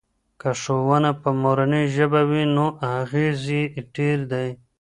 [0.41, 2.65] که ښوونه په مورنۍ ژبه وي نو
[2.99, 3.63] اغیز یې
[3.95, 4.49] ډیر دی.